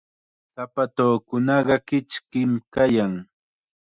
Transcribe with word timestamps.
Sapatuukunaqa 0.53 1.75
kichkim 1.87 2.51
kayan. 2.73 3.13